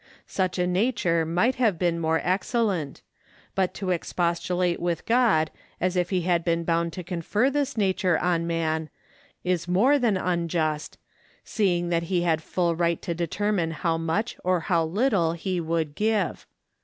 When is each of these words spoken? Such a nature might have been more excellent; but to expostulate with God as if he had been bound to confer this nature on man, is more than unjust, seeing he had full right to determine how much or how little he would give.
Such 0.25 0.57
a 0.57 0.65
nature 0.65 1.27
might 1.27 1.53
have 1.57 1.77
been 1.77 1.99
more 1.99 2.19
excellent; 2.23 3.03
but 3.53 3.71
to 3.75 3.91
expostulate 3.91 4.79
with 4.79 5.05
God 5.05 5.51
as 5.79 5.95
if 5.95 6.09
he 6.09 6.21
had 6.21 6.43
been 6.43 6.63
bound 6.63 6.91
to 6.93 7.03
confer 7.03 7.51
this 7.51 7.77
nature 7.77 8.17
on 8.17 8.47
man, 8.47 8.89
is 9.43 9.67
more 9.67 9.99
than 9.99 10.17
unjust, 10.17 10.97
seeing 11.43 11.91
he 11.91 12.23
had 12.23 12.41
full 12.41 12.75
right 12.75 12.99
to 13.03 13.13
determine 13.13 13.69
how 13.69 13.95
much 13.95 14.37
or 14.43 14.61
how 14.61 14.83
little 14.83 15.33
he 15.33 15.61
would 15.61 15.93
give. 15.93 16.47